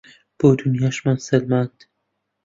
[0.39, 1.77] بۆ دونیاشمان سەلماند